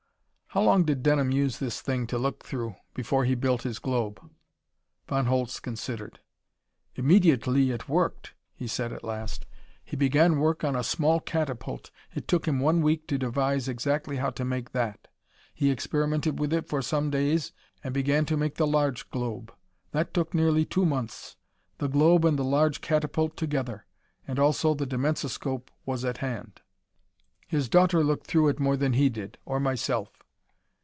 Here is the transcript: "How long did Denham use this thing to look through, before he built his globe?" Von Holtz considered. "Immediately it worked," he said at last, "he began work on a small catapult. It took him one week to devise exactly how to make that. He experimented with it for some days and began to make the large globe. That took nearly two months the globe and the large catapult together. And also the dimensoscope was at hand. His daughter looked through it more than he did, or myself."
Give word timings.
"How 0.53 0.61
long 0.61 0.83
did 0.83 1.01
Denham 1.01 1.31
use 1.31 1.59
this 1.59 1.79
thing 1.79 2.05
to 2.07 2.17
look 2.17 2.43
through, 2.43 2.75
before 2.93 3.23
he 3.23 3.35
built 3.35 3.61
his 3.61 3.79
globe?" 3.79 4.19
Von 5.07 5.27
Holtz 5.27 5.61
considered. 5.61 6.19
"Immediately 6.97 7.71
it 7.71 7.87
worked," 7.87 8.33
he 8.53 8.67
said 8.67 8.91
at 8.91 9.01
last, 9.01 9.45
"he 9.81 9.95
began 9.95 10.39
work 10.39 10.65
on 10.65 10.75
a 10.75 10.83
small 10.83 11.21
catapult. 11.21 11.89
It 12.13 12.27
took 12.27 12.49
him 12.49 12.59
one 12.59 12.81
week 12.81 13.07
to 13.07 13.17
devise 13.17 13.69
exactly 13.69 14.17
how 14.17 14.29
to 14.31 14.43
make 14.43 14.73
that. 14.73 15.07
He 15.53 15.71
experimented 15.71 16.37
with 16.37 16.51
it 16.51 16.67
for 16.67 16.81
some 16.81 17.09
days 17.09 17.53
and 17.81 17.93
began 17.93 18.25
to 18.25 18.35
make 18.35 18.55
the 18.55 18.67
large 18.67 19.09
globe. 19.09 19.53
That 19.91 20.13
took 20.13 20.33
nearly 20.33 20.65
two 20.65 20.85
months 20.85 21.37
the 21.77 21.87
globe 21.87 22.25
and 22.25 22.37
the 22.37 22.43
large 22.43 22.81
catapult 22.81 23.37
together. 23.37 23.85
And 24.27 24.37
also 24.37 24.73
the 24.73 24.85
dimensoscope 24.85 25.71
was 25.85 26.03
at 26.03 26.17
hand. 26.17 26.59
His 27.47 27.69
daughter 27.69 28.03
looked 28.03 28.27
through 28.27 28.49
it 28.49 28.59
more 28.59 28.75
than 28.75 28.91
he 28.91 29.07
did, 29.07 29.37
or 29.45 29.57
myself." 29.57 30.09